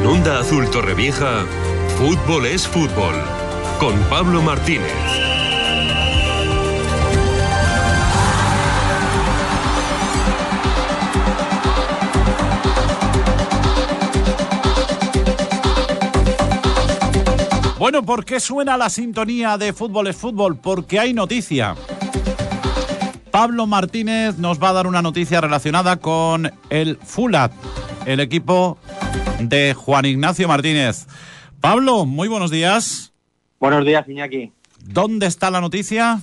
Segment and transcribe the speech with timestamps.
[0.00, 1.44] En Onda Azul Torrevieja,
[1.98, 3.14] fútbol es fútbol.
[3.78, 4.90] Con Pablo Martínez.
[17.78, 20.56] Bueno, ¿por qué suena la sintonía de Fútbol es Fútbol?
[20.56, 21.74] Porque hay noticia.
[23.30, 27.52] Pablo Martínez nos va a dar una noticia relacionada con el Fulat,
[28.06, 28.78] el equipo
[29.48, 31.06] de Juan Ignacio Martínez.
[31.60, 33.12] Pablo, muy buenos días.
[33.58, 34.52] Buenos días, Iñaki.
[34.84, 36.20] ¿Dónde está la noticia?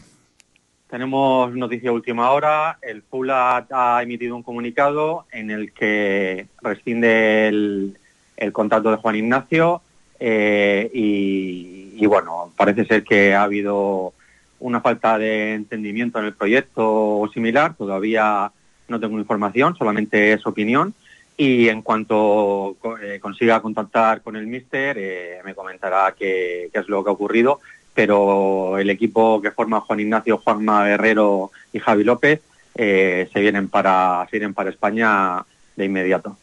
[0.89, 2.79] Tenemos noticia última hora.
[2.81, 7.97] El Fulat ha emitido un comunicado en el que rescinde el,
[8.37, 9.81] el contrato de Juan Ignacio
[10.19, 14.13] eh, y, y, bueno, parece ser que ha habido
[14.59, 17.75] una falta de entendimiento en el proyecto o similar.
[17.75, 18.51] Todavía
[18.87, 20.93] no tengo información, solamente es opinión.
[21.37, 27.03] Y en cuanto eh, consiga contactar con el míster, eh, me comentará qué, es lo
[27.03, 27.59] que ha ocurrido.
[27.93, 32.41] Pero el equipo que forma Juan Ignacio, Juanma Guerrero y Javi López
[32.75, 35.43] eh, se, vienen para, se vienen para España
[35.75, 36.37] de inmediato.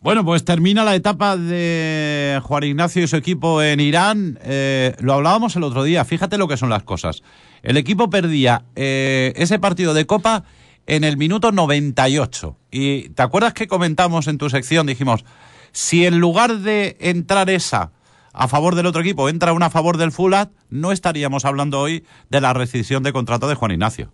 [0.00, 4.38] Bueno, pues termina la etapa de Juan Ignacio y su equipo en Irán.
[4.44, 7.24] Eh, lo hablábamos el otro día, fíjate lo que son las cosas.
[7.64, 10.44] El equipo perdía eh, ese partido de Copa
[10.88, 12.56] en el minuto 98.
[12.72, 14.86] Y ¿te acuerdas que comentamos en tu sección?
[14.86, 15.24] Dijimos,
[15.70, 17.92] si en lugar de entrar esa
[18.32, 22.04] a favor del otro equipo, entra una a favor del Fulat, no estaríamos hablando hoy
[22.30, 24.10] de la rescisión de contrato de Juan Ignacio.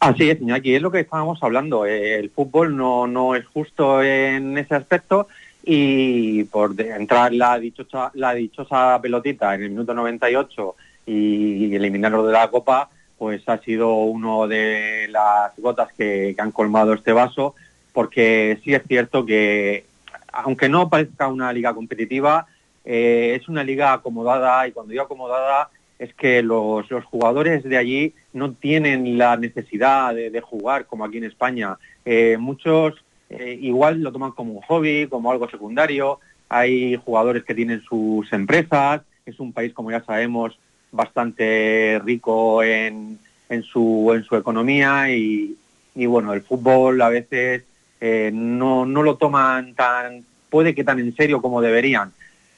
[0.00, 1.86] Así es, Iñaki, es lo que estábamos hablando.
[1.86, 5.28] El fútbol no, no es justo en ese aspecto
[5.64, 12.32] y por entrar la dichosa, la dichosa pelotita en el minuto 98 y eliminarlo de
[12.34, 17.54] la Copa, pues ha sido uno de las gotas que, han colmado este vaso,
[17.92, 19.84] porque sí es cierto que,
[20.32, 22.46] aunque no parezca una liga competitiva,
[22.84, 27.76] eh, es una liga acomodada y cuando digo acomodada es que los, los, jugadores de
[27.76, 31.76] allí no tienen la necesidad de, de jugar como aquí en España.
[32.04, 32.94] Eh, muchos
[33.30, 36.20] eh, igual lo toman como un hobby, como algo secundario.
[36.48, 39.02] Hay jugadores que tienen sus empresas.
[39.26, 40.58] Es un país, como ya sabemos,
[40.92, 43.18] bastante rico en,
[43.48, 45.56] en, su, en su economía y,
[45.94, 47.64] y bueno, el fútbol a veces
[48.00, 52.12] eh, no, no lo toman tan, puede que tan en serio como deberían.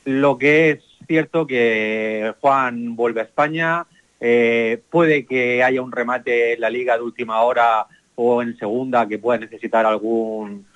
[0.04, 3.86] Lo que es cierto que Juan vuelve a España,
[4.20, 9.08] eh, puede que haya un remate en la liga de última hora o en segunda
[9.08, 10.66] que pueda necesitar algún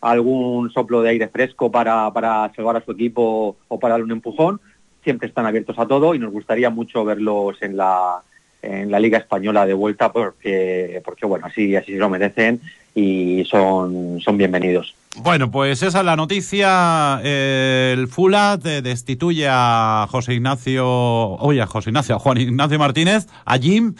[0.00, 4.12] algún soplo de aire fresco para, para salvar a su equipo o para darle un
[4.12, 4.60] empujón.
[5.04, 8.22] Siempre están abiertos a todo y nos gustaría mucho verlos en la,
[8.62, 12.60] en la Liga Española de vuelta porque, porque bueno, así, así se lo merecen
[12.94, 14.94] y son, son bienvenidos.
[15.16, 17.20] Bueno, pues esa es la noticia.
[17.22, 23.58] El Fulat destituye a José Ignacio, oye, a José Ignacio, a Juan Ignacio Martínez, a
[23.58, 23.94] Jim,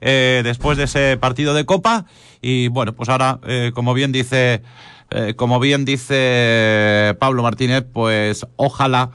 [0.00, 2.06] eh, después de ese partido de Copa.
[2.40, 4.62] Y bueno, pues ahora, eh, como bien dice,
[5.10, 9.10] eh, como bien dice Pablo Martínez, pues ojalá,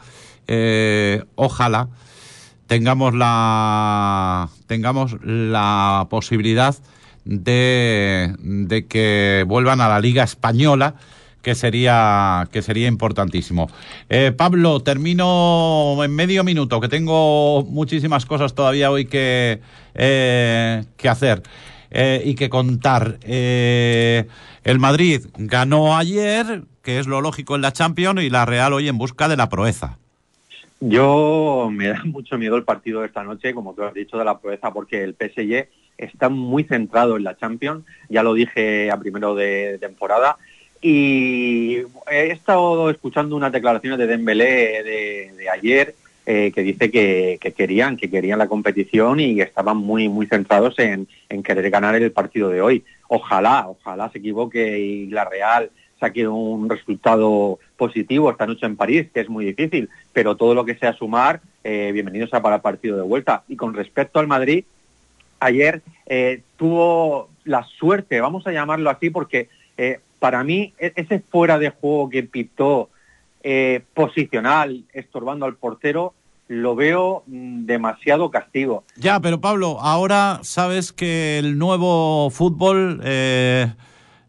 [1.36, 1.90] ojalá
[2.68, 6.76] tengamos la, tengamos la posibilidad
[7.26, 10.96] de, de que vuelvan a la Liga Española
[11.46, 13.70] que sería, que sería importantísimo.
[14.10, 19.62] Eh, Pablo, termino en medio minuto, que tengo muchísimas cosas todavía hoy que,
[19.94, 21.44] eh, que hacer
[21.92, 23.20] eh, y que contar.
[23.22, 28.88] el Madrid ganó ayer, que es lo lógico en la Champions, y la Real hoy
[28.88, 30.00] en busca de la proeza.
[30.88, 34.26] Yo me da mucho miedo el partido de esta noche, como tú has dicho, de
[34.26, 38.98] la proeza, porque el PSG está muy centrado en la Champions, ya lo dije a
[38.98, 40.38] primero de temporada,
[40.82, 41.78] y
[42.12, 45.96] he estado escuchando unas declaraciones de Dembélé de, ayer
[46.28, 50.78] eh, que dice que, que, querían que querían la competición y estaban muy muy centrados
[50.78, 52.84] en, en, querer ganar el partido de hoy.
[53.08, 59.08] Ojalá, ojalá se equivoque y la Real saque un resultado positivo esta noche en París,
[59.14, 62.98] que es muy difícil, pero todo lo que sea sumar, eh, bienvenidos a para partido
[62.98, 63.44] de vuelta.
[63.48, 64.66] Y con respecto al Madrid,
[65.40, 71.60] ayer eh, tuvo la suerte, vamos a llamarlo así, porque eh, para mí ese fuera
[71.60, 72.90] de juego que pitó
[73.44, 76.14] eh, posicional, estorbando al portero,
[76.48, 78.84] lo veo demasiado castigo.
[78.98, 83.02] Ya, pero Pablo, ahora sabes que el nuevo fútbol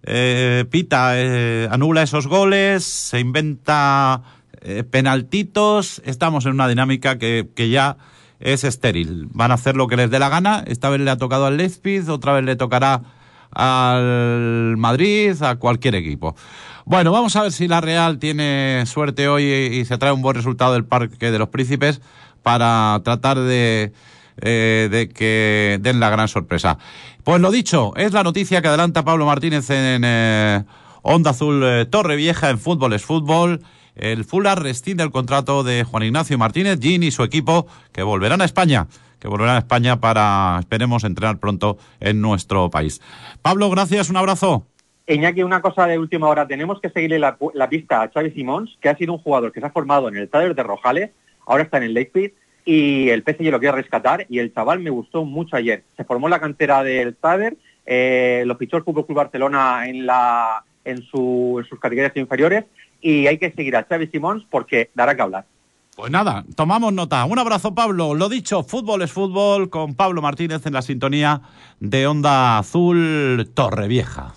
[0.07, 4.23] eh, pita, eh, anula esos goles, se inventa
[4.61, 7.97] eh, penaltitos, estamos en una dinámica que, que, ya
[8.39, 9.29] es estéril.
[9.33, 11.57] Van a hacer lo que les dé la gana, esta vez le ha tocado al
[11.57, 13.03] Leipzig, otra vez le tocará
[13.51, 16.37] al Madrid, a cualquier equipo.
[16.85, 20.37] Bueno, vamos a ver si la Real tiene suerte hoy y se trae un buen
[20.37, 22.01] resultado del Parque de los Príncipes
[22.43, 23.93] para tratar de,
[24.41, 26.79] eh, de que den la gran sorpresa.
[27.25, 30.65] Pues lo dicho, es la noticia que adelanta Pablo Martínez en eh,
[31.03, 33.63] Onda Azul eh, Torre Vieja en Fútbol es Fútbol.
[33.95, 38.43] El Fular rescinde el contrato de Juan Ignacio Martínez, Gin y su equipo que volverán
[38.43, 38.87] a España
[39.19, 43.01] que volverán a España para, esperemos, entrenar pronto en nuestro país.
[43.43, 44.67] Pablo, gracias, un abrazo.
[45.07, 47.37] Iñaki, una cosa de última hora, tenemos que seguirle la,
[47.69, 50.29] pista a Xavi Simons, que ha sido un jugador que se ha formado en el
[50.29, 51.11] Taller de Rojales,
[51.47, 52.35] ahora está en el Pit,
[52.67, 55.85] y el PSG lo quiere rescatar, y el chaval me gustó mucho ayer.
[55.97, 60.05] Se formó en la cantera del Tader, eh, lo fichó el Fútbol Club Barcelona en,
[60.05, 62.65] la, en, su, en sus categorías inferiores,
[63.01, 65.47] y hay que seguir a Xavi Simons porque dará que hablar.
[65.95, 67.25] Pues nada, tomamos nota.
[67.25, 68.15] Un abrazo, Pablo.
[68.15, 71.41] Lo dicho, fútbol es fútbol con Pablo Martínez en la sintonía
[71.81, 74.35] de Onda Azul Torrevieja.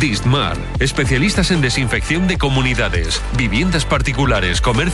[0.00, 4.92] Dismar, especialistas en desinfección de comunidades, viviendas particulares, comercio.